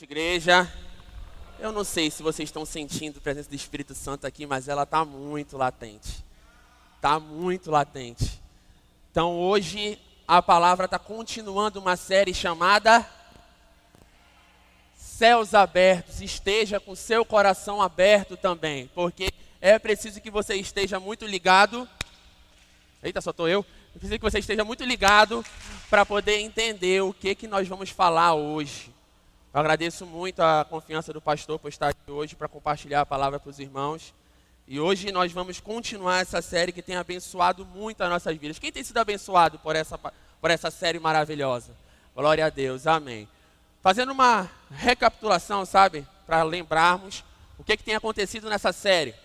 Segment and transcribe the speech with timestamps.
[0.00, 0.72] noite, igreja.
[1.58, 4.84] Eu não sei se vocês estão sentindo a presença do Espírito Santo aqui, mas ela
[4.84, 6.24] está muito latente.
[6.96, 8.40] Está muito latente.
[9.10, 13.06] Então hoje a palavra está continuando uma série chamada
[14.96, 16.20] Céus Abertos.
[16.22, 19.30] Esteja com seu coração aberto também, porque
[19.60, 21.88] é preciso que você esteja muito ligado.
[23.02, 23.64] Eita, só estou eu.
[23.94, 25.44] É preciso que você esteja muito ligado
[25.90, 28.99] para poder entender o que, que nós vamos falar hoje.
[29.52, 33.40] Eu agradeço muito a confiança do pastor por estar aqui hoje para compartilhar a palavra
[33.40, 34.14] para os irmãos.
[34.64, 38.60] E hoje nós vamos continuar essa série que tem abençoado muito as nossas vidas.
[38.60, 41.72] Quem tem sido abençoado por essa, por essa série maravilhosa?
[42.14, 43.28] Glória a Deus, amém.
[43.82, 47.24] Fazendo uma recapitulação, sabe, para lembrarmos
[47.58, 49.16] o que, que tem acontecido nessa série.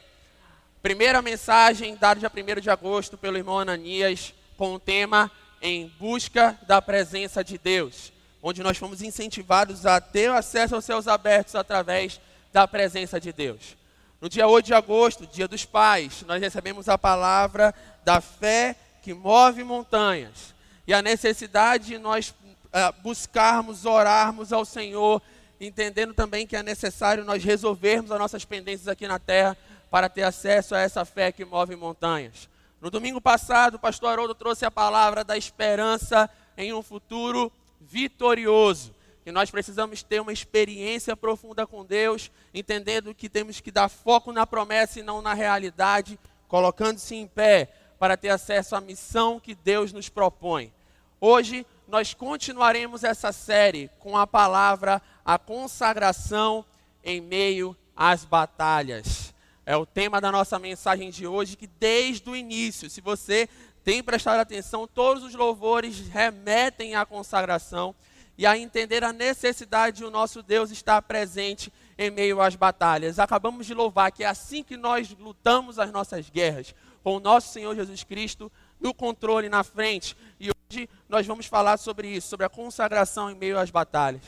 [0.82, 5.30] Primeira mensagem dada dia 1 de agosto pelo irmão Ananias com o tema
[5.62, 8.15] Em Busca da Presença de Deus
[8.48, 12.22] onde nós fomos incentivados a ter acesso aos céus abertos através
[12.54, 13.76] da presença de Deus.
[14.22, 19.16] No dia 8 de agosto, dia dos pais, nós recebemos a palavra da fé que
[19.16, 20.54] move montanhas
[20.86, 25.24] e a necessidade de nós uh, buscarmos, orarmos ao Senhor,
[25.60, 29.58] entendendo também que é necessário nós resolvermos as nossas pendências aqui na terra
[29.90, 32.48] para ter acesso a essa fé que move montanhas.
[32.80, 37.52] No domingo passado, o pastor Haroldo trouxe a palavra da esperança em um futuro
[37.88, 38.94] vitorioso.
[39.24, 44.32] Que nós precisamos ter uma experiência profunda com Deus, entendendo que temos que dar foco
[44.32, 49.56] na promessa e não na realidade, colocando-se em pé para ter acesso à missão que
[49.56, 50.72] Deus nos propõe.
[51.20, 56.64] Hoje nós continuaremos essa série com a palavra a consagração
[57.04, 59.34] em meio às batalhas.
[59.66, 63.50] É o tema da nossa mensagem de hoje, que desde o início, se você
[63.86, 67.94] tem prestado atenção, todos os louvores remetem à consagração
[68.36, 73.20] e a entender a necessidade de o nosso Deus estar presente em meio às batalhas.
[73.20, 77.54] Acabamos de louvar que é assim que nós lutamos as nossas guerras, com o nosso
[77.54, 80.18] Senhor Jesus Cristo no controle na frente.
[80.40, 84.24] E hoje nós vamos falar sobre isso, sobre a consagração em meio às batalhas.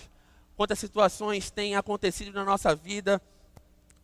[0.56, 3.20] Quantas situações têm acontecido na nossa vida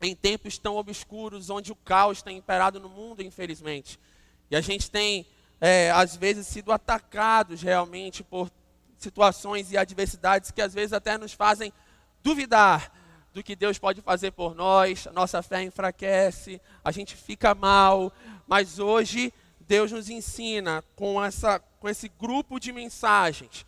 [0.02, 4.00] em tempos tão obscuros, onde o caos tem imperado no mundo, infelizmente.
[4.50, 5.28] E a gente tem
[5.66, 8.52] é, às vezes sido atacados realmente por
[8.98, 11.72] situações e adversidades que às vezes até nos fazem
[12.22, 12.92] duvidar
[13.34, 18.12] do que Deus pode fazer por nós, nossa fé enfraquece, a gente fica mal,
[18.46, 23.66] mas hoje Deus nos ensina com, essa, com esse grupo de mensagens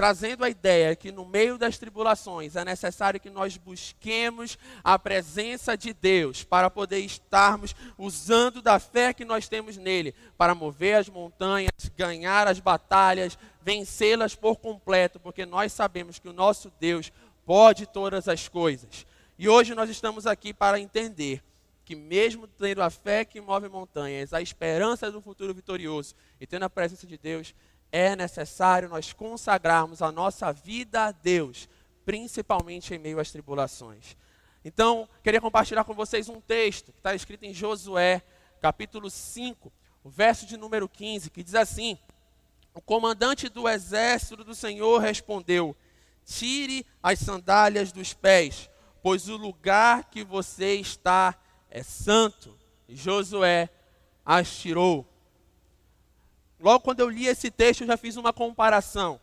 [0.00, 5.76] trazendo a ideia que no meio das tribulações é necessário que nós busquemos a presença
[5.76, 11.10] de Deus para poder estarmos usando da fé que nós temos nele para mover as
[11.10, 17.12] montanhas, ganhar as batalhas, vencê-las por completo, porque nós sabemos que o nosso Deus
[17.44, 19.06] pode todas as coisas.
[19.38, 21.42] E hoje nós estamos aqui para entender
[21.84, 26.62] que mesmo tendo a fé que move montanhas, a esperança do futuro vitorioso e tendo
[26.62, 27.54] a presença de Deus,
[27.92, 31.68] é necessário nós consagrarmos a nossa vida a Deus,
[32.04, 34.16] principalmente em meio às tribulações.
[34.64, 38.22] Então, queria compartilhar com vocês um texto que está escrito em Josué,
[38.60, 39.72] capítulo 5,
[40.04, 41.98] o verso de número 15, que diz assim:
[42.74, 45.74] O comandante do exército do Senhor respondeu:
[46.24, 48.68] Tire as sandálias dos pés,
[49.02, 51.34] pois o lugar que você está
[51.70, 52.56] é santo.
[52.88, 53.68] E Josué
[54.24, 55.06] as tirou.
[56.60, 59.18] Logo quando eu li esse texto, eu já fiz uma comparação.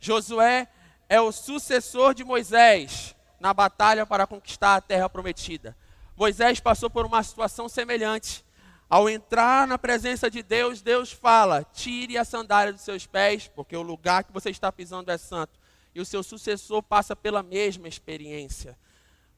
[0.00, 0.66] Josué
[1.08, 5.76] é o sucessor de Moisés na batalha para conquistar a terra prometida.
[6.16, 8.44] Moisés passou por uma situação semelhante.
[8.90, 13.76] Ao entrar na presença de Deus, Deus fala: tire a sandália dos seus pés, porque
[13.76, 15.60] o lugar que você está pisando é santo.
[15.94, 18.76] E o seu sucessor passa pela mesma experiência.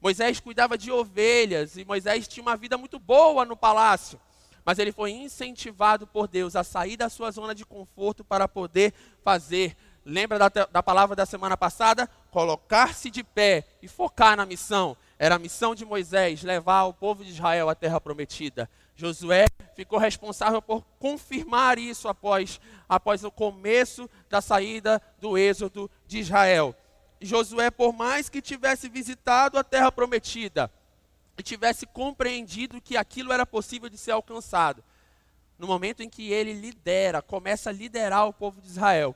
[0.01, 4.19] Moisés cuidava de ovelhas e Moisés tinha uma vida muito boa no palácio
[4.65, 8.93] mas ele foi incentivado por Deus a sair da sua zona de conforto para poder
[9.23, 9.77] fazer.
[10.03, 12.09] Lembra da, da palavra da semana passada?
[12.31, 14.97] Colocar-se de pé e focar na missão.
[15.17, 18.69] Era a missão de Moisés levar o povo de Israel à terra prometida.
[18.95, 19.45] Josué
[19.75, 22.59] ficou responsável por confirmar isso após,
[22.89, 26.75] após o começo da saída do êxodo de Israel.
[27.21, 30.71] Josué, por mais que tivesse visitado a terra prometida,
[31.37, 34.83] e tivesse compreendido que aquilo era possível de ser alcançado,
[35.57, 39.15] no momento em que ele lidera, começa a liderar o povo de Israel,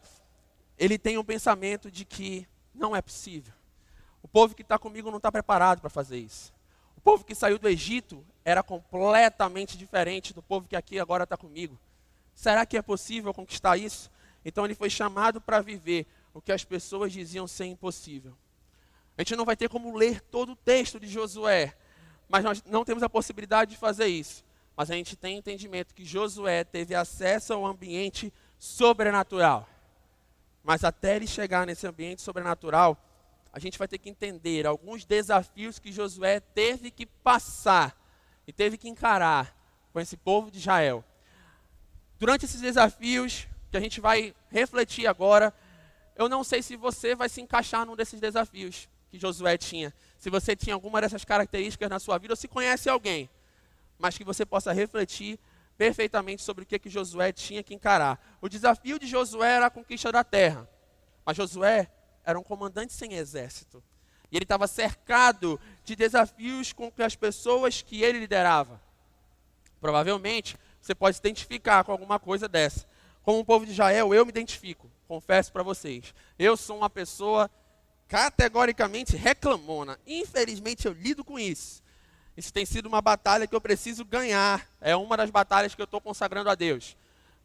[0.77, 3.53] ele tem um pensamento de que não é possível.
[4.23, 6.53] O povo que está comigo não está preparado para fazer isso.
[6.95, 11.37] O povo que saiu do Egito era completamente diferente do povo que aqui agora está
[11.37, 11.77] comigo.
[12.33, 14.09] Será que é possível conquistar isso?
[14.43, 18.33] Então ele foi chamado para viver o que as pessoas diziam ser impossível.
[19.17, 21.75] A gente não vai ter como ler todo o texto de Josué,
[22.29, 24.45] mas nós não temos a possibilidade de fazer isso.
[24.77, 29.67] Mas a gente tem entendimento que Josué teve acesso ao ambiente sobrenatural.
[30.63, 32.97] Mas até ele chegar nesse ambiente sobrenatural,
[33.51, 37.99] a gente vai ter que entender alguns desafios que Josué teve que passar
[38.47, 39.55] e teve que encarar
[39.91, 41.03] com esse povo de Israel.
[42.19, 45.53] Durante esses desafios que a gente vai refletir agora,
[46.15, 49.93] eu não sei se você vai se encaixar num desses desafios que Josué tinha.
[50.19, 53.29] Se você tinha alguma dessas características na sua vida, ou se conhece alguém,
[53.97, 55.39] mas que você possa refletir
[55.77, 58.37] perfeitamente sobre o que, que Josué tinha que encarar.
[58.41, 60.69] O desafio de Josué era a conquista da terra,
[61.25, 61.89] mas Josué
[62.23, 63.81] era um comandante sem exército.
[64.29, 68.79] E ele estava cercado de desafios com as pessoas que ele liderava.
[69.79, 72.85] Provavelmente você pode se identificar com alguma coisa dessa.
[73.23, 76.13] Como o povo de Israel, eu me identifico, confesso para vocês.
[76.37, 77.49] Eu sou uma pessoa
[78.09, 79.97] categoricamente reclamona.
[80.05, 81.81] Infelizmente eu lido com isso.
[82.35, 84.67] Isso tem sido uma batalha que eu preciso ganhar.
[84.81, 86.97] É uma das batalhas que eu estou consagrando a Deus.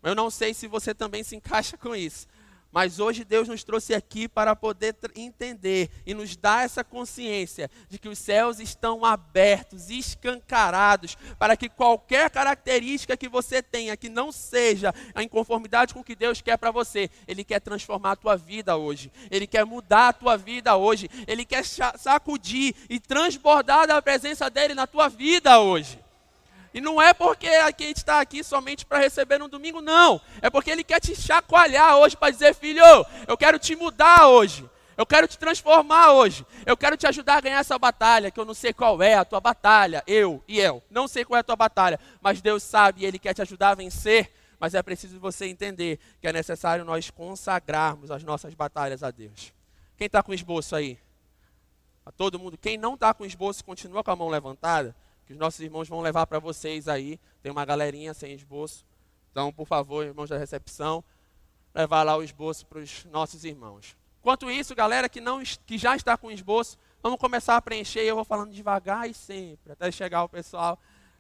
[0.03, 2.27] Eu não sei se você também se encaixa com isso.
[2.75, 8.01] Mas hoje Deus nos trouxe aqui para poder entender e nos dar essa consciência de
[8.01, 14.33] que os céus estão abertos, escancarados, para que qualquer característica que você tenha que não
[14.33, 18.37] seja a inconformidade com o que Deus quer para você, Ele quer transformar a tua
[18.37, 24.03] vida hoje, Ele quer mudar a tua vida hoje, Ele quer sacudir e transbordar da
[24.03, 26.04] presença dEle na tua vida hoje.
[26.75, 30.21] E não é porque a gente está aqui somente para receber no domingo, não.
[30.43, 32.83] É porque Ele quer te chacoalhar hoje para dizer, filho,
[33.29, 34.69] eu quero te mudar hoje.
[34.97, 36.45] Eu quero te transformar hoje.
[36.67, 39.25] Eu quero te ajudar a ganhar essa batalha, que eu não sei qual é a
[39.25, 40.03] tua batalha.
[40.05, 40.83] Eu e eu.
[40.91, 41.99] Não sei qual é a tua batalha.
[42.21, 44.33] Mas Deus sabe e Ele quer te ajudar a vencer.
[44.59, 49.53] Mas é preciso você entender que é necessário nós consagrarmos as nossas batalhas a Deus.
[49.97, 50.99] Quem está com esboço aí?
[52.05, 52.59] A todo mundo.
[52.59, 54.95] Quem não está com esboço, continua com a mão levantada
[55.27, 57.19] que os nossos irmãos vão levar para vocês aí.
[57.43, 58.85] Tem uma galerinha sem esboço.
[59.31, 61.03] Então, por favor, irmãos da recepção,
[61.75, 63.97] levar lá o esboço para os nossos irmãos.
[64.21, 68.01] Enquanto isso, galera que, não, que já está com esboço, vamos começar a preencher.
[68.01, 70.79] Eu vou falando devagar e sempre, até chegar o pessoal,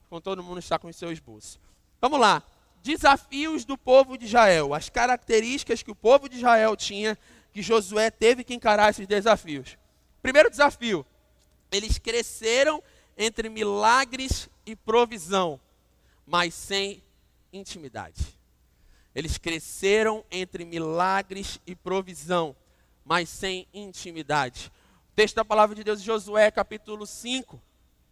[0.09, 1.59] com todo mundo está com o seu esboço.
[2.01, 2.43] Vamos lá.
[2.83, 4.75] Desafios do povo de Israel.
[4.75, 7.19] As características que o povo de Israel tinha,
[7.53, 9.77] que Josué teve que encarar esses desafios.
[10.23, 11.05] Primeiro desafio:
[11.71, 12.83] eles cresceram
[13.17, 15.61] entre milagres e provisão,
[16.27, 17.03] mas sem
[17.53, 18.39] intimidade.
[19.15, 22.57] Eles cresceram entre milagres e provisão,
[23.05, 24.73] mas sem intimidade.
[25.13, 27.61] O texto da palavra de Deus em Josué, capítulo 5,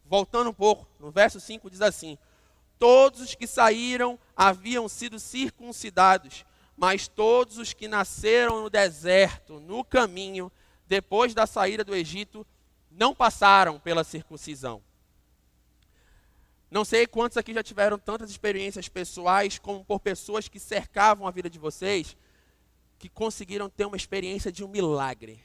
[0.07, 2.17] voltando um pouco, no verso 5 diz assim:
[2.79, 6.45] Todos os que saíram haviam sido circuncidados,
[6.77, 10.53] mas todos os que nasceram no deserto, no caminho,
[10.87, 12.47] depois da saída do Egito,
[12.91, 14.83] não passaram pela circuncisão.
[16.73, 21.31] Não sei quantos aqui já tiveram tantas experiências pessoais como por pessoas que cercavam a
[21.31, 22.17] vida de vocês,
[22.99, 25.39] que conseguiram ter uma experiência de um milagre.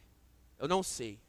[0.58, 1.20] Eu não sei.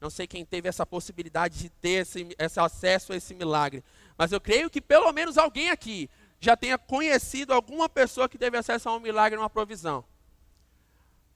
[0.00, 3.84] Não sei quem teve essa possibilidade de ter esse, esse acesso a esse milagre.
[4.16, 6.08] Mas eu creio que pelo menos alguém aqui
[6.40, 10.02] já tenha conhecido alguma pessoa que teve acesso a um milagre, uma provisão.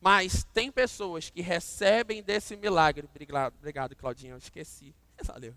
[0.00, 3.06] Mas tem pessoas que recebem desse milagre.
[3.10, 4.94] Obrigado, obrigado Claudinha, eu esqueci.
[5.22, 5.54] Valeu.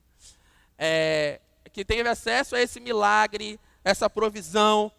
[0.77, 1.39] É,
[1.71, 4.91] que teve acesso a esse milagre, essa provisão,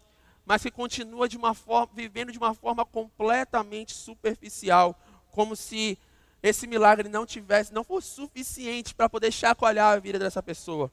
[0.45, 4.99] mas que continua de uma forma, vivendo de uma forma completamente superficial,
[5.31, 5.97] como se
[6.41, 10.91] esse milagre não tivesse, não fosse suficiente para poder chacoalhar a vida dessa pessoa.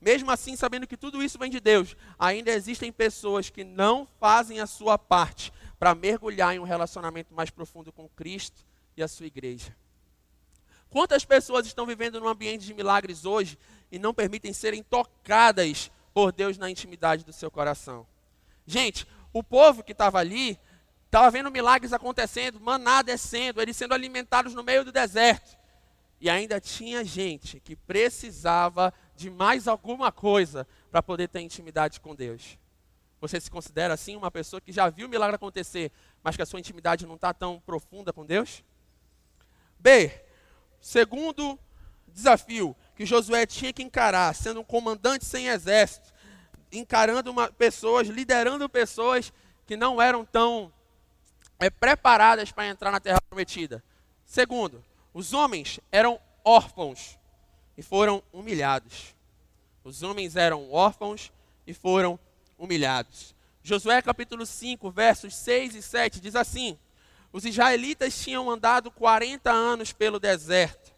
[0.00, 4.58] Mesmo assim, sabendo que tudo isso vem de Deus, ainda existem pessoas que não fazem
[4.58, 8.64] a sua parte para mergulhar em um relacionamento mais profundo com Cristo
[8.96, 9.76] e a sua igreja.
[10.90, 13.58] Quantas pessoas estão vivendo num ambiente de milagres hoje
[13.92, 18.06] e não permitem serem tocadas por Deus na intimidade do seu coração.
[18.66, 20.58] Gente, o povo que estava ali
[21.04, 25.58] estava vendo milagres acontecendo, maná descendo, eles sendo alimentados no meio do deserto.
[26.18, 32.14] E ainda tinha gente que precisava de mais alguma coisa para poder ter intimidade com
[32.14, 32.58] Deus.
[33.20, 36.46] Você se considera assim uma pessoa que já viu o milagre acontecer, mas que a
[36.46, 38.64] sua intimidade não está tão profunda com Deus?
[39.78, 40.10] B.
[40.80, 41.58] Segundo
[42.08, 46.14] desafio, que Josué tinha que encarar, sendo um comandante sem exército,
[46.70, 49.32] encarando uma, pessoas, liderando pessoas
[49.66, 50.72] que não eram tão
[51.58, 53.82] é, preparadas para entrar na terra prometida.
[54.24, 57.18] Segundo, os homens eram órfãos
[57.76, 59.16] e foram humilhados.
[59.82, 61.32] Os homens eram órfãos
[61.66, 62.16] e foram
[62.56, 63.34] humilhados.
[63.64, 66.78] Josué capítulo 5, versos 6 e 7 diz assim:
[67.32, 70.92] Os israelitas tinham andado 40 anos pelo deserto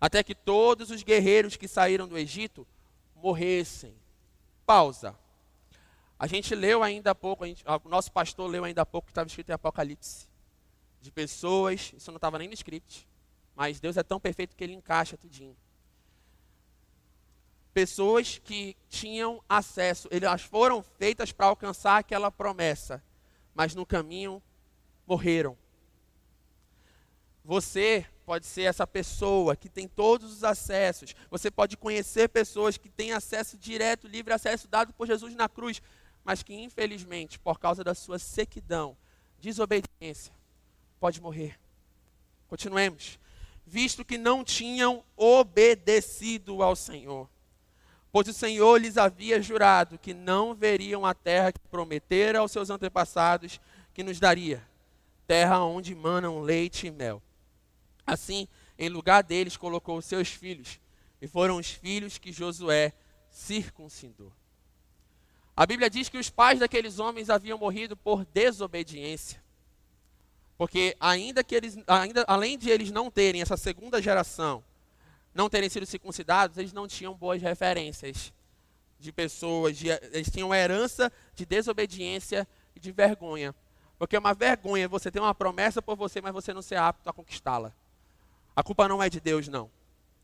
[0.00, 2.66] até que todos os guerreiros que saíram do Egito
[3.14, 3.94] morressem.
[4.64, 5.16] Pausa.
[6.18, 9.12] A gente leu ainda há pouco, gente, o nosso pastor leu ainda há pouco que
[9.12, 10.26] estava escrito em Apocalipse.
[11.00, 13.06] De pessoas, isso não estava nem no script,
[13.54, 15.56] mas Deus é tão perfeito que ele encaixa tudinho.
[17.72, 23.02] Pessoas que tinham acesso, elas foram feitas para alcançar aquela promessa,
[23.54, 24.42] mas no caminho
[25.06, 25.56] morreram.
[27.44, 31.14] Você pode ser essa pessoa que tem todos os acessos.
[31.30, 35.80] Você pode conhecer pessoas que têm acesso direto, livre acesso dado por Jesus na cruz,
[36.24, 38.96] mas que infelizmente, por causa da sua sequidão,
[39.40, 40.34] desobediência,
[40.98, 41.56] pode morrer.
[42.48, 43.16] Continuemos.
[43.64, 47.28] Visto que não tinham obedecido ao Senhor.
[48.10, 52.70] Pois o Senhor lhes havia jurado que não veriam a terra que prometera aos seus
[52.70, 53.60] antepassados
[53.94, 54.62] que nos daria,
[55.26, 57.22] terra onde manam leite e mel.
[58.06, 58.46] Assim,
[58.78, 60.78] em lugar deles, colocou os seus filhos,
[61.20, 62.92] e foram os filhos que Josué
[63.30, 64.32] circuncidou.
[65.56, 69.42] A Bíblia diz que os pais daqueles homens haviam morrido por desobediência.
[70.58, 74.62] Porque ainda que eles, ainda, além de eles não terem essa segunda geração,
[75.34, 78.32] não terem sido circuncidados, eles não tinham boas referências
[78.98, 83.54] de pessoas, de, eles tinham herança de desobediência e de vergonha.
[83.98, 87.08] Porque é uma vergonha você ter uma promessa por você, mas você não ser apto
[87.08, 87.72] a conquistá-la.
[88.56, 89.70] A culpa não é de Deus, não.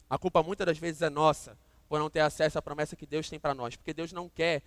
[0.08, 3.28] A culpa muitas das vezes é nossa, por não ter acesso à promessa que Deus
[3.28, 3.76] tem para nós.
[3.76, 4.62] Porque Deus não quer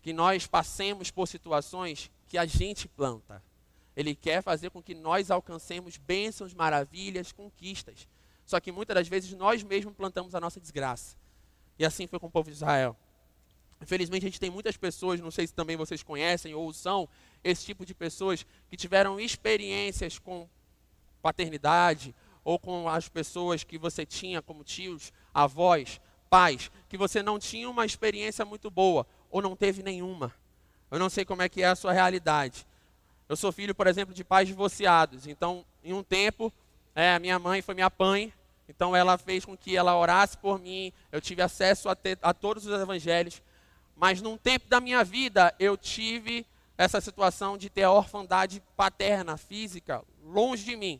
[0.00, 3.42] que nós passemos por situações que a gente planta.
[3.96, 8.06] Ele quer fazer com que nós alcancemos bênçãos, maravilhas, conquistas.
[8.46, 11.16] Só que muitas das vezes nós mesmos plantamos a nossa desgraça.
[11.76, 12.96] E assim foi com o povo de Israel.
[13.82, 17.08] Infelizmente, a gente tem muitas pessoas, não sei se também vocês conhecem ou são
[17.42, 20.48] esse tipo de pessoas que tiveram experiências com
[21.20, 22.14] paternidade
[22.48, 26.00] ou com as pessoas que você tinha como tios, avós,
[26.30, 30.34] pais, que você não tinha uma experiência muito boa ou não teve nenhuma.
[30.90, 32.66] Eu não sei como é que é a sua realidade.
[33.28, 35.26] Eu sou filho, por exemplo, de pais divorciados.
[35.26, 36.50] Então, em um tempo,
[36.94, 38.32] é, minha mãe foi minha mãe.
[38.66, 40.90] Então, ela fez com que ela orasse por mim.
[41.12, 43.42] Eu tive acesso a, ter, a todos os evangelhos.
[43.94, 46.46] Mas, num tempo da minha vida, eu tive
[46.78, 50.98] essa situação de ter a orfandade paterna, física, longe de mim.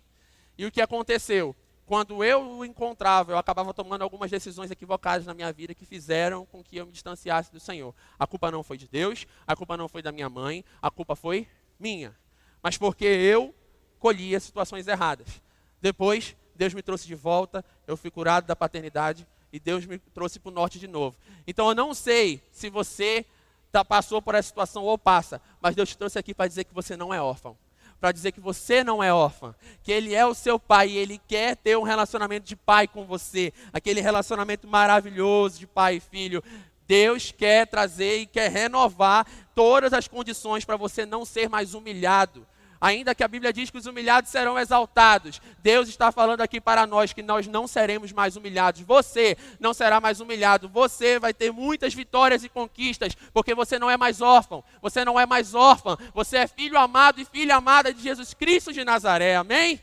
[0.59, 1.55] E o que aconteceu?
[1.89, 6.45] quando eu o encontrava, eu acabava tomando algumas decisões equivocadas na minha vida que fizeram
[6.45, 7.95] com que eu me distanciasse do Senhor.
[8.19, 11.17] A culpa não foi de Deus, a culpa não foi da minha mãe, a culpa
[11.17, 11.49] foi
[11.81, 12.15] minha.
[12.63, 13.55] Mas porque eu
[13.99, 15.41] colhia situações erradas.
[15.81, 20.39] Depois, Deus me trouxe de volta, eu fui curado da paternidade e Deus me trouxe
[20.39, 21.17] para o norte de novo.
[21.47, 23.25] Então eu não sei se você
[23.73, 26.75] tá, passou por essa situação ou passa, mas Deus te trouxe aqui para dizer que
[26.75, 27.57] você não é órfão
[28.01, 31.21] para dizer que você não é órfã, que Ele é o seu pai e Ele
[31.27, 36.43] quer ter um relacionamento de pai com você, aquele relacionamento maravilhoso de pai e filho.
[36.87, 42.47] Deus quer trazer e quer renovar todas as condições para você não ser mais humilhado,
[42.81, 46.87] Ainda que a Bíblia diz que os humilhados serão exaltados, Deus está falando aqui para
[46.87, 48.83] nós que nós não seremos mais humilhados.
[48.83, 50.69] Você não será mais humilhado.
[50.69, 54.63] Você vai ter muitas vitórias e conquistas, porque você não é mais órfão.
[54.81, 55.97] Você não é mais órfã.
[56.15, 59.35] Você é filho amado e filha amada de Jesus Cristo de Nazaré.
[59.35, 59.83] Amém?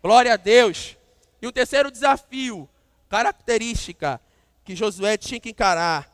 [0.00, 0.96] Glória a Deus.
[1.42, 2.68] E o terceiro desafio,
[3.08, 4.20] característica
[4.64, 6.08] que Josué tinha que encarar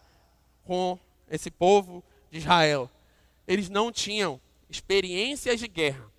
[0.65, 0.99] com
[1.31, 2.91] esse povo de Israel.
[3.47, 4.41] Eles não tinham
[4.71, 6.14] experiências de guerra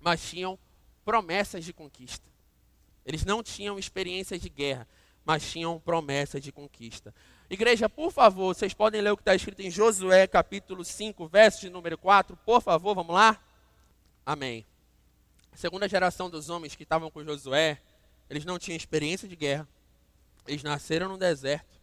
[0.00, 0.58] mas tinham
[1.04, 2.28] promessas de conquista.
[3.04, 4.86] Eles não tinham experiências de guerra,
[5.24, 7.14] mas tinham promessas de conquista.
[7.50, 11.60] Igreja, por favor, vocês podem ler o que está escrito em Josué capítulo 5, verso
[11.62, 13.42] de número 4, por favor, vamos lá?
[14.26, 14.66] Amém.
[15.50, 17.80] A segunda geração dos homens que estavam com Josué,
[18.28, 19.66] eles não tinham experiência de guerra,
[20.46, 21.80] eles nasceram no deserto,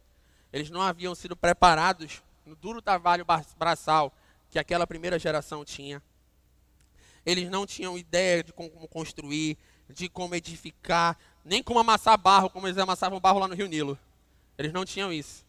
[0.54, 3.26] eles não haviam sido preparados no duro trabalho
[3.58, 4.14] braçal
[4.52, 6.02] que aquela primeira geração tinha.
[7.26, 9.58] Eles não tinham ideia de como construir,
[9.90, 13.98] de como edificar, nem como amassar barro, como eles amassavam barro lá no Rio Nilo.
[14.58, 15.46] Eles não tinham isso.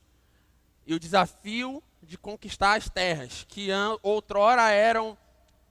[0.86, 3.68] E o desafio de conquistar as terras, que
[4.02, 5.18] outrora eram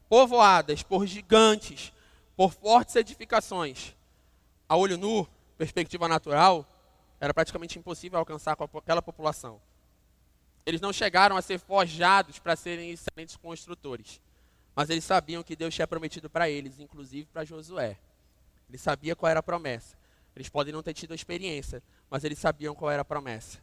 [0.10, 1.92] povoadas por gigantes,
[2.36, 3.96] por fortes edificações,
[4.68, 6.68] a olho nu, perspectiva natural,
[7.20, 9.62] era praticamente impossível alcançar com aquela população.
[10.66, 14.20] Eles não chegaram a ser forjados para serem excelentes construtores.
[14.76, 17.98] Mas eles sabiam que Deus tinha prometido para eles, inclusive para Josué.
[18.68, 19.96] Eles sabiam qual era a promessa.
[20.36, 23.60] Eles podem não ter tido a experiência, mas eles sabiam qual era a promessa.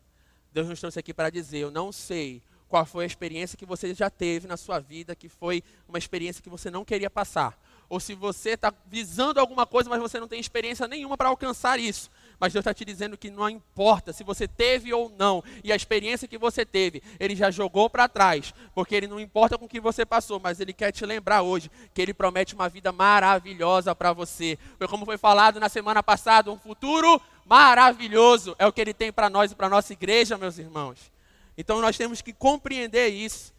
[0.53, 3.93] Deus nos trouxe aqui para dizer: Eu não sei qual foi a experiência que você
[3.95, 7.61] já teve na sua vida, que foi uma experiência que você não queria passar.
[7.93, 11.79] Ou se você está visando alguma coisa, mas você não tem experiência nenhuma para alcançar
[11.79, 12.11] isso.
[12.41, 15.77] Mas Deus está te dizendo que não importa se você teve ou não, e a
[15.77, 19.69] experiência que você teve, Ele já jogou para trás, porque Ele não importa com o
[19.69, 23.95] que você passou, mas Ele quer te lembrar hoje que Ele promete uma vida maravilhosa
[23.95, 24.59] para você.
[24.79, 29.13] Foi como foi falado na semana passada, um futuro maravilhoso é o que Ele tem
[29.13, 31.13] para nós e para nossa igreja, meus irmãos.
[31.59, 33.53] Então nós temos que compreender isso.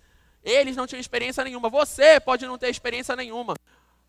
[0.43, 3.53] Eles não tinham experiência nenhuma, você pode não ter experiência nenhuma.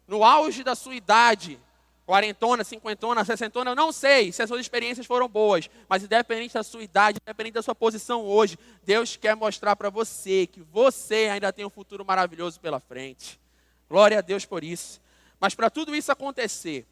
[0.06, 1.58] No auge da sua idade,
[2.06, 6.62] quarentona, cinquentona, sessentona, eu não sei se as suas experiências foram boas, mas independente da
[6.62, 11.52] sua idade, independente da sua posição hoje, Deus quer mostrar para você que você ainda
[11.52, 13.40] tem um futuro maravilhoso pela frente.
[13.88, 15.00] Glória a Deus por isso.
[15.40, 16.86] Mas para tudo isso acontecer,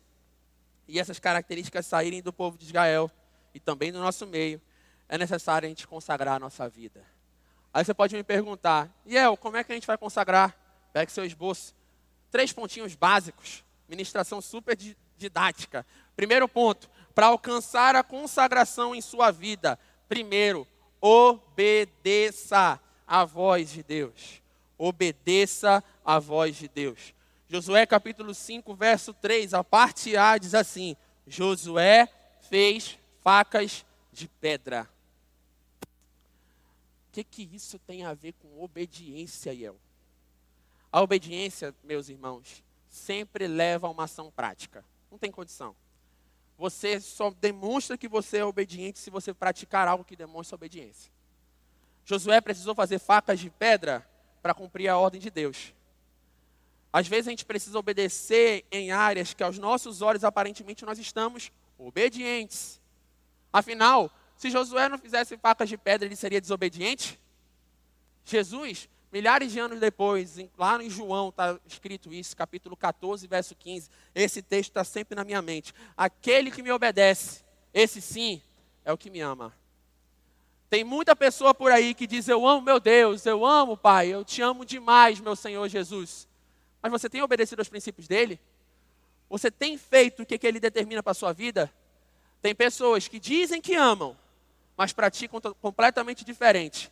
[0.89, 3.11] e essas características saírem do povo de Israel
[3.55, 4.61] e também do nosso meio,
[5.09, 7.05] é necessário a gente consagrar a nossa vida.
[7.73, 10.57] Aí você pode me perguntar, Iel, como é que a gente vai consagrar?
[10.93, 11.75] Pegue seu esboço.
[12.33, 14.77] Três pontinhos básicos, ministração super
[15.19, 15.87] didática.
[16.17, 20.67] Primeiro ponto, para alcançar a consagração em sua vida, primeiro,
[20.99, 24.43] obedeça a voz de Deus.
[24.79, 27.15] Obedeça a voz de Deus.
[27.49, 30.97] Josué capítulo 5, verso 3, a parte A diz assim:
[31.27, 32.09] Josué
[32.49, 34.89] fez facas de pedra.
[35.83, 39.77] O que, que isso tem a ver com obediência, Iel?
[40.93, 44.85] A obediência, meus irmãos, sempre leva a uma ação prática.
[45.11, 45.75] Não tem condição.
[46.59, 51.11] Você só demonstra que você é obediente se você praticar algo que demonstra obediência.
[52.05, 54.07] Josué precisou fazer facas de pedra
[54.43, 55.73] para cumprir a ordem de Deus.
[56.93, 61.51] Às vezes a gente precisa obedecer em áreas que aos nossos olhos aparentemente nós estamos
[61.79, 62.81] obedientes.
[63.51, 67.19] Afinal, se Josué não fizesse facas de pedra, ele seria desobediente?
[68.25, 73.91] Jesus, milhares de anos depois, lá em João está escrito isso, capítulo 14, verso 15.
[74.15, 75.75] Esse texto está sempre na minha mente.
[75.97, 78.41] Aquele que me obedece, esse sim,
[78.85, 79.55] é o que me ama.
[80.71, 84.25] Tem muita pessoa por aí que diz: Eu amo meu Deus, eu amo Pai, eu
[84.25, 86.27] te amo demais, meu Senhor Jesus.
[86.81, 88.41] Mas você tem obedecido aos princípios dele?
[89.29, 91.73] Você tem feito o que, que ele determina para a sua vida?
[92.41, 94.17] Tem pessoas que dizem que amam,
[94.77, 96.91] mas praticam completamente diferente.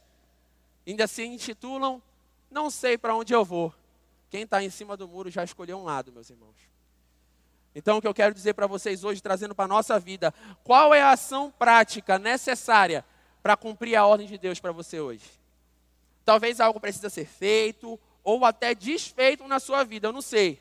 [0.87, 2.03] Ainda se intitulam,
[2.51, 3.73] não sei para onde eu vou.
[4.29, 6.57] Quem está em cima do muro já escolheu um lado, meus irmãos.
[7.75, 10.35] Então, o que eu quero dizer para vocês hoje, trazendo para a nossa vida,
[10.65, 13.05] qual é a ação prática necessária
[13.43, 15.25] para cumprir a ordem de Deus para você hoje?
[16.25, 20.61] Talvez algo precisa ser feito, ou até desfeito na sua vida, eu não sei.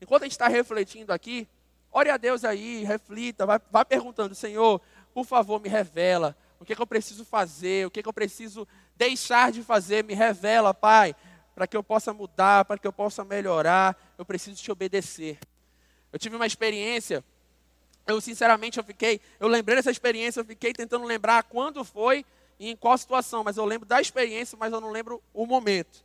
[0.00, 1.48] Enquanto a gente está refletindo aqui,
[1.92, 4.80] ore a Deus aí, reflita, vai, vai perguntando, Senhor,
[5.14, 8.66] por favor, me revela o que, que eu preciso fazer, o que, que eu preciso
[9.00, 11.16] deixar de fazer, me revela, Pai,
[11.54, 15.38] para que eu possa mudar, para que eu possa melhorar, eu preciso te obedecer.
[16.12, 17.24] Eu tive uma experiência,
[18.06, 22.26] eu sinceramente eu fiquei, eu lembrei dessa experiência, eu fiquei tentando lembrar quando foi
[22.58, 26.04] e em qual situação, mas eu lembro da experiência, mas eu não lembro o momento.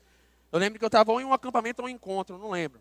[0.49, 2.79] Eu lembro que eu estava em um acampamento ou um encontro, não lembro.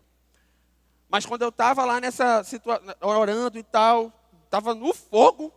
[1.09, 4.13] Mas quando eu estava lá nessa situação, orando e tal,
[4.45, 5.51] estava no fogo.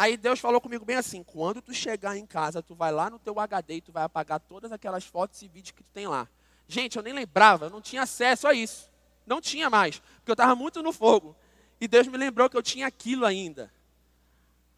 [0.00, 3.18] Aí Deus falou comigo bem assim: quando tu chegar em casa, tu vai lá no
[3.18, 6.26] teu HD e tu vai apagar todas aquelas fotos e vídeos que tu tem lá.
[6.66, 8.90] Gente, eu nem lembrava, eu não tinha acesso a isso.
[9.26, 11.36] Não tinha mais, porque eu estava muito no fogo.
[11.78, 13.70] E Deus me lembrou que eu tinha aquilo ainda.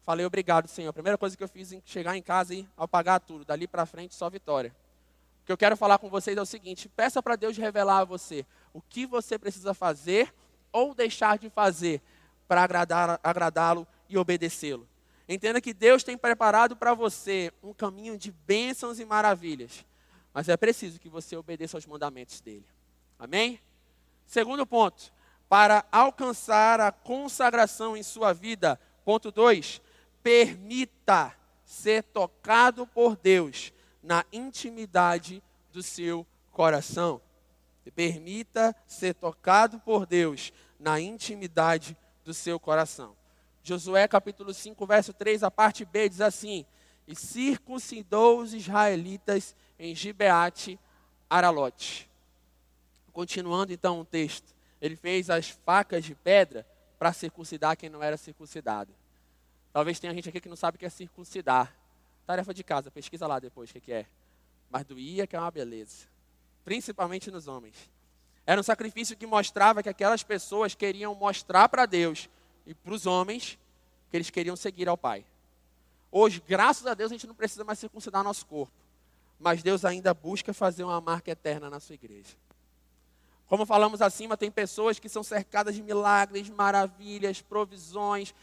[0.05, 0.89] Falei, obrigado, Senhor.
[0.89, 3.45] A primeira coisa que eu fiz em chegar em casa e apagar tudo.
[3.45, 4.75] Dali para frente, só vitória.
[5.43, 8.03] O que eu quero falar com vocês é o seguinte: peça para Deus revelar a
[8.03, 10.35] você o que você precisa fazer
[10.69, 12.01] ou deixar de fazer
[12.45, 12.67] para
[13.23, 14.85] agradá-lo e obedecê-lo.
[15.27, 19.85] Entenda que Deus tem preparado para você um caminho de bênçãos e maravilhas,
[20.33, 22.65] mas é preciso que você obedeça aos mandamentos dele.
[23.17, 23.59] Amém?
[24.25, 25.13] Segundo ponto,
[25.47, 29.81] para alcançar a consagração em sua vida, ponto 2,
[30.21, 31.33] permita
[31.63, 37.21] ser tocado por Deus na intimidade do seu coração.
[37.95, 43.15] Permita ser tocado por Deus na intimidade do seu coração.
[43.63, 46.65] Josué capítulo 5, verso 3, a parte B diz assim:
[47.07, 50.77] E circuncidou os israelitas em Gibeate
[51.29, 52.09] Aralote.
[53.13, 56.67] Continuando então o texto, ele fez as facas de pedra
[56.99, 58.93] para circuncidar quem não era circuncidado.
[59.71, 61.73] Talvez tenha gente aqui que não sabe o que é circuncidar.
[62.25, 64.05] Tarefa de casa, pesquisa lá depois o que, é.
[64.69, 66.07] Mas doía que é uma beleza.
[66.65, 67.89] Principalmente nos homens.
[68.45, 72.29] Era um sacrifício que mostrava que aquelas pessoas queriam mostrar para Deus
[72.65, 73.57] e para os homens
[74.09, 75.25] que eles queriam seguir ao Pai.
[76.11, 78.73] Hoje, graças a Deus, a gente não precisa mais circuncidar nosso corpo.
[79.39, 82.35] Mas Deus ainda busca fazer uma marca eterna na sua igreja.
[83.47, 88.33] Como falamos acima, tem pessoas que são cercadas de milagres, maravilhas, provisões,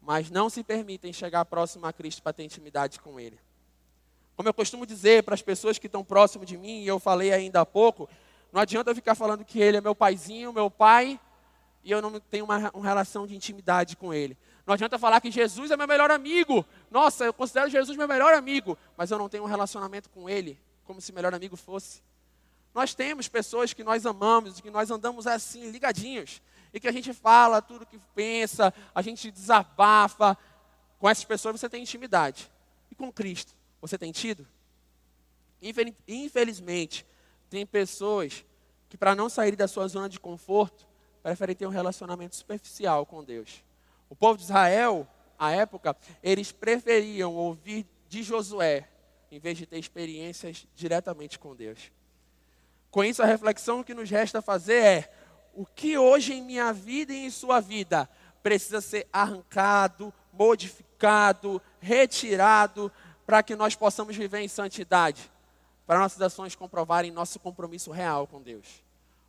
[0.00, 3.38] mas não se permitem chegar próximo a Cristo para ter intimidade com Ele.
[4.36, 7.32] Como eu costumo dizer para as pessoas que estão próximo de mim, e eu falei
[7.32, 8.08] ainda há pouco,
[8.52, 11.18] não adianta eu ficar falando que Ele é meu paizinho, meu pai,
[11.84, 14.36] e eu não tenho uma, uma relação de intimidade com Ele.
[14.66, 16.64] Não adianta falar que Jesus é meu melhor amigo.
[16.90, 20.58] Nossa, eu considero Jesus meu melhor amigo, mas eu não tenho um relacionamento com Ele,
[20.84, 22.02] como se melhor amigo fosse.
[22.72, 26.40] Nós temos pessoas que nós amamos, que nós andamos assim, ligadinhos,
[26.72, 30.36] e que a gente fala tudo que pensa, a gente desabafa.
[30.98, 32.50] Com essas pessoas você tem intimidade.
[32.90, 34.46] E com Cristo, você tem tido?
[36.08, 37.06] Infelizmente,
[37.50, 38.44] tem pessoas
[38.88, 40.86] que, para não sair da sua zona de conforto,
[41.24, 43.64] preferem ter um relacionamento superficial com Deus.
[44.10, 45.08] O povo de Israel,
[45.38, 48.86] à época, eles preferiam ouvir de Josué,
[49.32, 51.90] em vez de ter experiências diretamente com Deus.
[52.90, 55.12] Com isso, a reflexão que nos resta fazer é:
[55.54, 58.06] o que hoje em minha vida e em sua vida
[58.42, 62.92] precisa ser arrancado, modificado, retirado,
[63.24, 65.32] para que nós possamos viver em santidade,
[65.86, 68.83] para nossas ações comprovarem nosso compromisso real com Deus.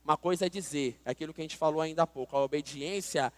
[0.06, 3.34] Uma coisa é dizer, é aquilo que a gente falou ainda há pouco, a obediência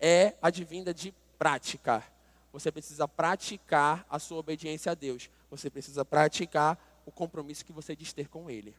[0.00, 2.02] é advinda de prática.
[2.50, 5.28] Você precisa praticar a sua obediência a Deus.
[5.50, 8.74] Você precisa praticar o compromisso que você diz ter com Ele.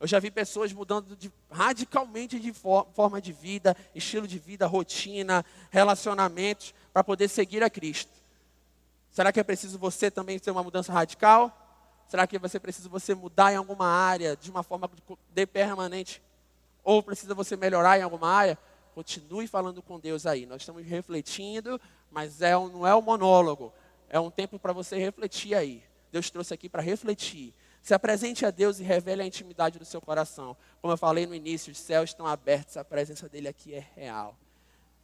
[0.00, 4.66] Eu já vi pessoas mudando de, radicalmente de for, forma de vida, estilo de vida,
[4.66, 8.12] rotina, relacionamentos, para poder seguir a Cristo.
[9.10, 11.54] Será que é preciso você também ter uma mudança radical?
[12.08, 14.90] Será que você precisa você mudar em alguma área de uma forma
[15.34, 16.22] de permanente?
[16.86, 18.56] Ou precisa você melhorar em alguma área?
[18.94, 20.46] Continue falando com Deus aí.
[20.46, 21.80] Nós estamos refletindo,
[22.12, 23.72] mas é um, não é um monólogo.
[24.08, 25.82] É um tempo para você refletir aí.
[26.12, 27.52] Deus trouxe aqui para refletir.
[27.82, 30.56] Se apresente a Deus e revele a intimidade do seu coração.
[30.80, 34.38] Como eu falei no início, os céus estão abertos, a presença dele aqui é real.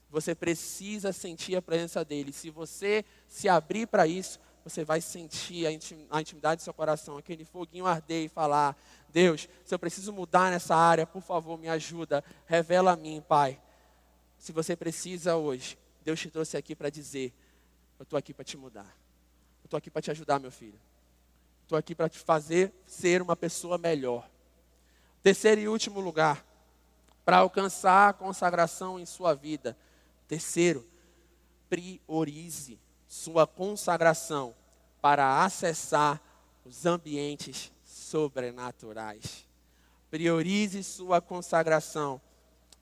[0.08, 2.32] Você precisa sentir a presença dele.
[2.32, 7.44] Se você se abrir para isso, você vai sentir a intimidade do seu coração, aquele
[7.44, 8.76] foguinho arder e falar:
[9.08, 13.60] Deus, se eu preciso mudar nessa área, por favor, me ajuda, revela a mim, Pai.
[14.38, 17.32] Se você precisa hoje, Deus te trouxe aqui para dizer:
[17.98, 18.96] Eu estou aqui para te mudar.
[19.62, 20.78] Eu estou aqui para te ajudar, meu filho.
[21.62, 24.28] Estou aqui para te fazer ser uma pessoa melhor.
[25.22, 26.44] Terceiro e último lugar,
[27.24, 29.76] para alcançar a consagração em sua vida.
[30.28, 30.86] Terceiro,
[31.68, 32.78] priorize
[33.12, 34.54] sua consagração
[34.98, 36.18] para acessar
[36.64, 39.46] os ambientes sobrenaturais.
[40.10, 42.18] Priorize sua consagração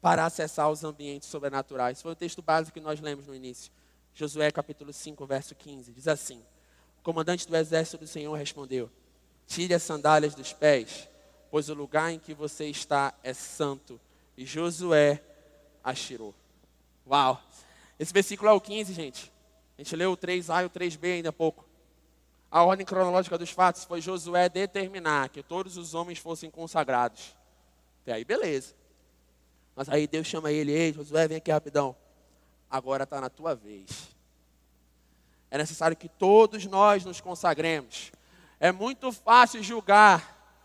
[0.00, 2.00] para acessar os ambientes sobrenaturais.
[2.00, 3.72] Foi o texto básico que nós lemos no início.
[4.14, 5.90] Josué capítulo 5, verso 15.
[5.90, 6.40] Diz assim:
[7.00, 8.88] o comandante do exército do Senhor respondeu:
[9.48, 11.08] Tire as sandálias dos pés,
[11.50, 14.00] pois o lugar em que você está é santo.
[14.36, 15.20] E Josué
[15.82, 16.32] as tirou.
[17.04, 17.42] Uau!
[17.98, 19.39] Esse versículo é o 15, gente.
[19.80, 21.64] A gente leu o 3A e o 3B ainda há pouco.
[22.50, 27.34] A ordem cronológica dos fatos foi Josué determinar que todos os homens fossem consagrados.
[28.02, 28.74] Até aí, beleza.
[29.74, 31.96] Mas aí Deus chama ele, ei, Josué, vem aqui rapidão.
[32.70, 34.14] Agora está na tua vez.
[35.50, 38.12] É necessário que todos nós nos consagremos.
[38.60, 40.60] É muito fácil julgar,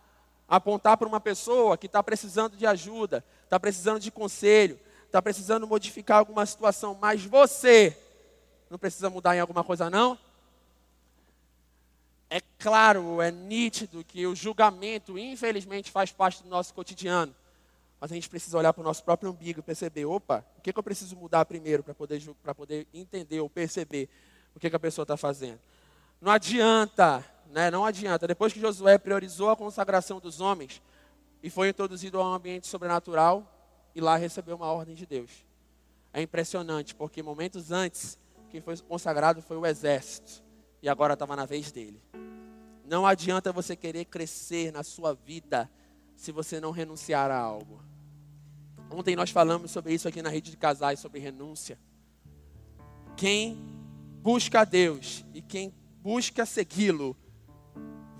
[0.46, 5.66] apontar para uma pessoa que está precisando de ajuda, está precisando de conselho, está precisando
[5.66, 7.98] modificar alguma situação, mas você
[8.76, 10.20] não precisa mudar em alguma coisa, não?
[12.30, 17.34] É claro, é nítido que o julgamento, infelizmente, faz parte do nosso cotidiano.
[18.02, 20.74] Mas a gente precisa olhar para o nosso próprio umbigo e perceber: opa, o que,
[20.74, 22.22] que eu preciso mudar primeiro para poder,
[22.56, 24.10] poder entender ou perceber
[24.54, 25.60] o que, que a pessoa está fazendo.
[26.20, 27.72] Não adianta, né?
[27.72, 28.28] não adianta.
[28.28, 30.82] Depois que Josué priorizou a consagração dos homens
[31.42, 33.50] e foi introduzido a um ambiente sobrenatural,
[33.94, 35.46] e lá recebeu uma ordem de Deus.
[36.12, 38.18] É impressionante, porque momentos antes,
[38.50, 40.44] quem foi consagrado foi o exército,
[40.82, 42.02] e agora estava na vez dele.
[42.88, 45.70] Não adianta você querer crescer na sua vida
[46.16, 47.82] se você não renunciar a algo.
[48.92, 51.80] Ontem nós falamos sobre isso aqui na rede de casais, sobre renúncia.
[53.18, 53.58] Quem
[54.22, 57.18] busca a Deus e quem busca segui-lo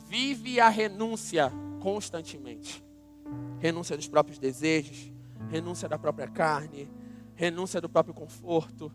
[0.08, 2.84] vive a renúncia constantemente.
[3.60, 5.12] Renúncia dos próprios desejos,
[5.50, 6.90] renúncia da própria carne,
[7.36, 8.92] renúncia do próprio conforto.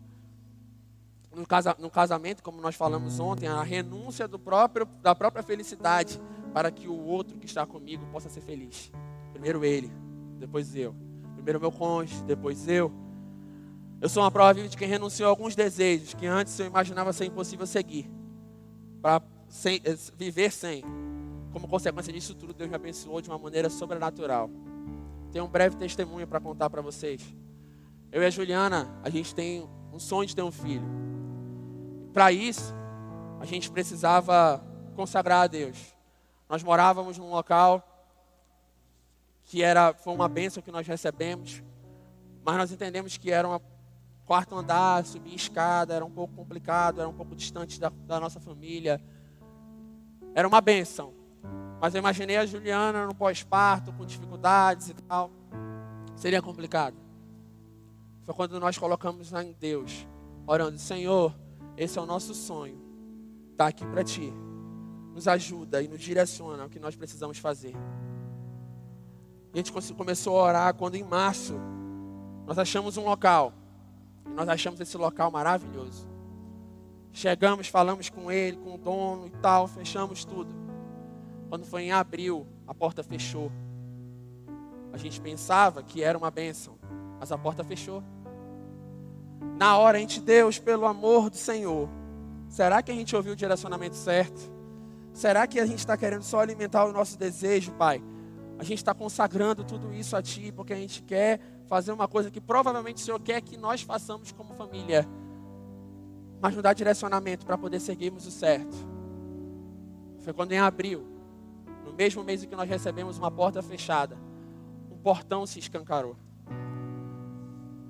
[1.35, 6.19] No, casa, no casamento, como nós falamos ontem, a renúncia do próprio, da própria felicidade
[6.53, 8.91] para que o outro que está comigo possa ser feliz.
[9.31, 9.91] Primeiro ele,
[10.37, 10.93] depois eu.
[11.35, 12.91] Primeiro meu cônjuge, depois eu
[14.01, 17.13] eu sou uma prova viva de quem renunciou a alguns desejos que antes eu imaginava
[17.13, 18.09] ser impossível seguir.
[18.99, 19.21] Para
[19.65, 20.83] eh, viver sem.
[21.53, 24.49] Como consequência disso tudo, Deus me abençoou de uma maneira sobrenatural.
[25.31, 27.21] Tenho um breve testemunho para contar para vocês.
[28.11, 30.81] Eu e a Juliana, a gente tem um sonho de ter um filho.
[32.13, 32.73] Para isso,
[33.39, 34.63] a gente precisava
[34.95, 35.95] consagrar a Deus.
[36.49, 37.87] Nós morávamos num local
[39.45, 41.63] que era foi uma bênção que nós recebemos,
[42.43, 43.59] mas nós entendemos que era um
[44.25, 48.39] quarto andar, subir escada, era um pouco complicado, era um pouco distante da, da nossa
[48.39, 49.01] família.
[50.33, 51.13] Era uma bênção.
[51.81, 55.31] Mas eu imaginei a Juliana no pós-parto, com dificuldades e tal.
[56.15, 56.95] Seria complicado.
[58.25, 60.07] Foi quando nós colocamos em Deus,
[60.45, 61.35] orando: Senhor,
[61.77, 62.79] esse é o nosso sonho.
[63.51, 64.33] Está aqui para ti.
[65.13, 67.75] Nos ajuda e nos direciona o que nós precisamos fazer.
[69.53, 71.55] A gente começou a orar quando em março
[72.45, 73.53] nós achamos um local.
[74.35, 76.07] Nós achamos esse local maravilhoso.
[77.11, 80.53] Chegamos, falamos com ele, com o dono e tal, fechamos tudo.
[81.49, 83.51] Quando foi em abril, a porta fechou.
[84.93, 86.77] A gente pensava que era uma bênção,
[87.19, 88.01] mas a porta fechou.
[89.61, 91.87] Na hora, a gente, Deus, pelo amor do Senhor,
[92.49, 94.51] será que a gente ouviu o direcionamento certo?
[95.13, 98.03] Será que a gente está querendo só alimentar o nosso desejo, Pai?
[98.57, 102.31] A gente está consagrando tudo isso a Ti, porque a gente quer fazer uma coisa
[102.31, 105.07] que provavelmente o Senhor quer que nós façamos como família,
[106.41, 108.75] mas não dá direcionamento para poder seguirmos o certo.
[110.21, 111.05] Foi quando em abril,
[111.85, 114.17] no mesmo mês em que nós recebemos uma porta fechada,
[114.89, 116.15] um portão se escancarou.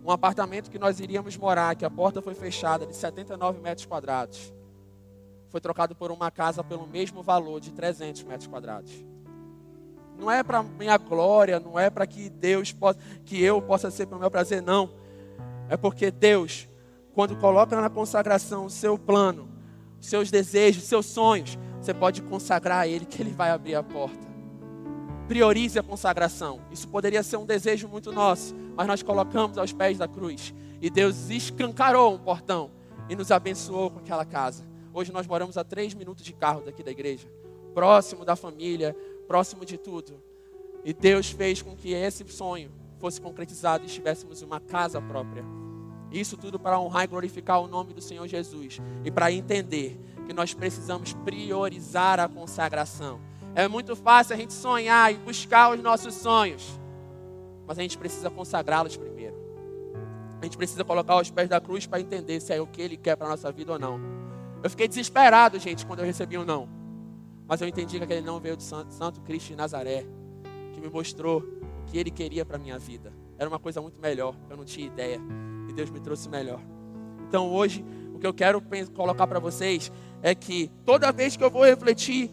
[0.04, 4.54] Um apartamento que nós iríamos morar, que a porta foi fechada, de 79 metros quadrados,
[5.50, 9.12] foi trocado por uma casa pelo mesmo valor de 300 metros quadrados
[10.22, 14.06] não é para minha glória, não é para que Deus possa, que eu possa ser
[14.06, 14.92] para o meu prazer, não.
[15.68, 16.70] É porque Deus,
[17.14, 19.50] quando coloca na consagração o seu plano,
[20.00, 23.74] os seus desejos, os seus sonhos, você pode consagrar a Ele que Ele vai abrir
[23.74, 24.30] a porta.
[25.28, 26.60] Priorize a consagração.
[26.72, 30.54] Isso poderia ser um desejo muito nosso, mas nós colocamos aos pés da cruz.
[30.82, 32.72] E Deus escancarou um portão
[33.10, 34.66] e nos abençoou com aquela casa.
[34.94, 37.28] Hoje nós moramos a três minutos de carro daqui da igreja,
[37.74, 38.96] próximo da família,
[39.28, 40.22] próximo de tudo.
[40.84, 45.44] E Deus fez com que esse sonho fosse concretizado e estivéssemos em uma casa própria.
[46.12, 50.34] Isso tudo para honrar e glorificar o nome do Senhor Jesus e para entender que
[50.34, 53.22] nós precisamos priorizar a consagração.
[53.56, 56.80] É muito fácil a gente sonhar e buscar os nossos sonhos,
[57.72, 59.34] mas a gente precisa consagrá-los primeiro.
[60.42, 62.98] A gente precisa colocar os pés da cruz para entender se é o que Ele
[62.98, 63.98] quer para a nossa vida ou não.
[64.62, 66.68] Eu fiquei desesperado, gente, quando eu recebi um não.
[67.48, 70.06] Mas eu entendi que aquele não veio Santo, Santo Cristo de Nazaré,
[70.74, 73.14] que me mostrou o que ele queria para a minha vida.
[73.38, 75.22] Era uma coisa muito melhor, eu não tinha ideia.
[75.70, 76.60] E Deus me trouxe melhor.
[77.26, 78.62] Então hoje, o que eu quero
[78.94, 79.90] colocar para vocês
[80.22, 82.30] é que toda vez que eu vou refletir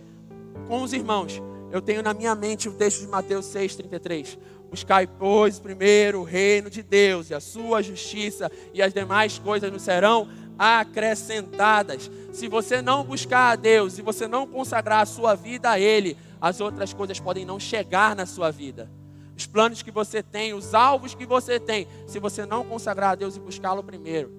[0.67, 4.37] com os irmãos, eu tenho na minha mente o texto de Mateus 6,33.
[4.71, 9.73] Buscai, pois, primeiro o reino de Deus e a sua justiça, e as demais coisas
[9.73, 10.29] nos serão
[10.59, 12.11] acrescentadas.
[12.33, 16.17] Se você não buscar a Deus, se você não consagrar a sua vida a Ele,
[16.41, 18.91] as outras coisas podem não chegar na sua vida.
[19.37, 23.15] Os planos que você tem, os alvos que você tem, se você não consagrar a
[23.15, 24.33] Deus e buscá-lo primeiro,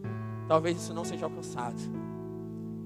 [0.48, 1.80] talvez isso não seja alcançado.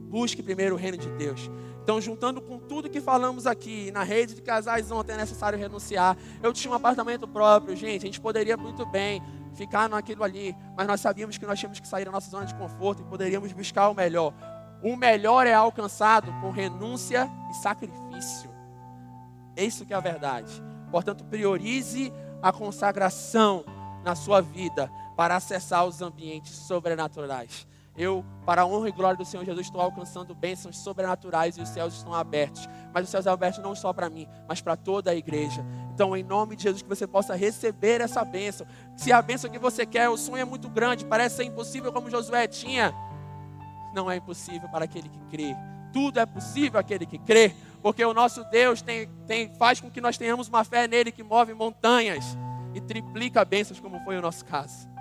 [0.10, 1.50] Busque primeiro o reino de Deus.
[1.84, 6.16] Então, juntando com tudo que falamos aqui, na rede de casais ontem é necessário renunciar.
[6.42, 9.22] Eu tinha um apartamento próprio, gente, a gente poderia muito bem
[9.54, 12.56] ficar naquilo ali, mas nós sabíamos que nós tínhamos que sair da nossa zona de
[12.56, 14.34] conforto e poderíamos buscar o melhor.
[14.82, 18.50] O melhor é alcançado com renúncia e sacrifício.
[19.54, 20.64] É isso que é a verdade.
[20.90, 23.66] Portanto, priorize a consagração
[24.06, 27.68] na sua vida para acessar os ambientes sobrenaturais.
[27.96, 31.70] Eu, para a honra e glória do Senhor Jesus, estou alcançando bênçãos sobrenaturais e os
[31.70, 32.68] céus estão abertos.
[32.92, 35.64] Mas os céus abertos não só para mim, mas para toda a igreja.
[35.94, 38.66] Então, em nome de Jesus, que você possa receber essa bênção.
[38.98, 42.10] Se a bênção que você quer, o sonho é muito grande, parece ser impossível como
[42.10, 42.92] Josué tinha.
[43.94, 45.56] Não é impossível para aquele que crê.
[45.94, 50.02] Tudo é possível aquele que crê, porque o nosso Deus tem, tem, faz com que
[50.02, 52.36] nós tenhamos uma fé nele que move montanhas
[52.74, 54.92] e triplica bênçãos, como foi o nosso caso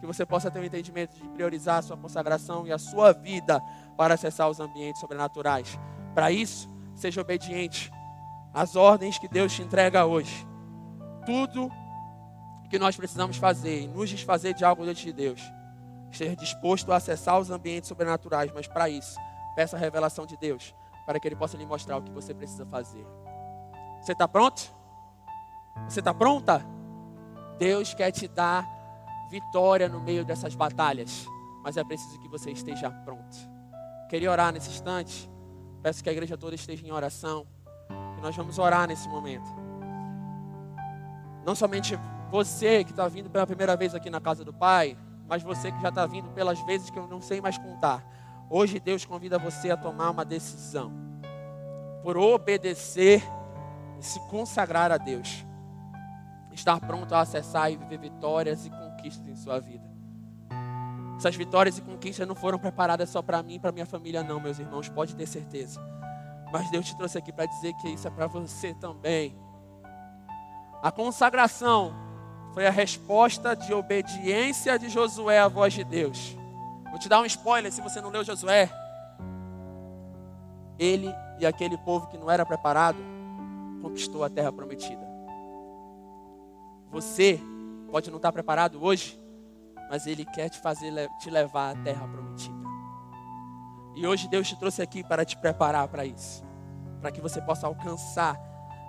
[0.00, 3.12] que você possa ter o um entendimento de priorizar a sua consagração e a sua
[3.12, 3.62] vida
[3.96, 5.78] para acessar os ambientes sobrenaturais.
[6.14, 7.90] Para isso, seja obediente
[8.52, 10.46] às ordens que Deus te entrega hoje.
[11.26, 11.70] Tudo
[12.70, 15.40] que nós precisamos fazer e nos desfazer de algo diante de Deus.
[16.10, 19.16] Esteja disposto a acessar os ambientes sobrenaturais, mas para isso,
[19.54, 20.74] peça a revelação de Deus,
[21.06, 23.06] para que Ele possa lhe mostrar o que você precisa fazer.
[24.00, 24.72] Você está pronto?
[25.88, 26.64] Você está pronta?
[27.58, 28.66] Deus quer te dar
[29.30, 31.26] vitória no meio dessas batalhas,
[31.62, 33.36] mas é preciso que você esteja pronto.
[34.08, 35.30] Queria orar nesse instante,
[35.82, 37.46] peço que a igreja toda esteja em oração,
[38.20, 39.48] nós vamos orar nesse momento.
[41.44, 41.98] Não somente
[42.30, 44.96] você que está vindo pela primeira vez aqui na casa do Pai,
[45.28, 48.04] mas você que já está vindo pelas vezes que eu não sei mais contar.
[48.50, 50.92] Hoje Deus convida você a tomar uma decisão
[52.02, 53.22] por obedecer
[53.98, 55.46] e se consagrar a Deus.
[56.52, 59.84] Estar pronto a acessar e viver vitórias e conquistas em sua vida.
[61.16, 64.40] Essas vitórias e conquistas não foram preparadas só para mim e para minha família, não,
[64.40, 65.80] meus irmãos, pode ter certeza.
[66.52, 69.36] Mas Deus te trouxe aqui para dizer que isso é para você também.
[70.82, 71.94] A consagração
[72.54, 76.36] foi a resposta de obediência de Josué à voz de Deus.
[76.88, 78.68] Vou te dar um spoiler se você não leu Josué.
[80.78, 82.98] Ele e aquele povo que não era preparado
[83.82, 85.06] conquistou a terra prometida.
[86.90, 87.40] Você
[87.90, 89.20] pode não estar preparado hoje,
[89.90, 92.64] mas Ele quer te fazer te levar à terra prometida.
[93.94, 96.44] E hoje Deus te trouxe aqui para te preparar para isso,
[97.00, 98.38] para que você possa alcançar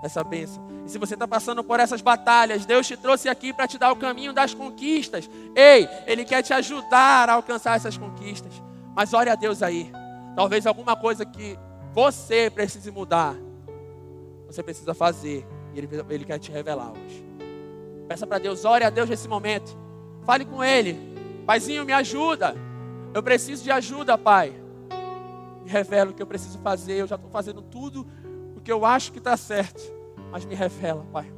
[0.04, 0.66] essa bênção.
[0.86, 3.92] E se você está passando por essas batalhas, Deus te trouxe aqui para te dar
[3.92, 5.30] o caminho das conquistas.
[5.56, 8.54] Ei, Ele quer te ajudar a alcançar essas conquistas.
[8.96, 9.92] Mas ore a Deus aí.
[10.36, 11.58] Talvez alguma coisa que
[11.94, 13.36] você precise mudar,
[14.48, 15.46] você precisa fazer.
[15.74, 17.31] E Ele, ele quer te revelar hoje.
[18.12, 19.74] Peça para Deus, ore a Deus nesse momento.
[20.26, 21.00] Fale com Ele.
[21.46, 22.54] Paizinho, me ajuda.
[23.14, 24.54] Eu preciso de ajuda, Pai.
[25.64, 26.96] Me revela o que eu preciso fazer.
[26.96, 28.06] Eu já estou fazendo tudo
[28.54, 29.82] o que eu acho que está certo.
[30.30, 31.32] Mas me revela, Pai.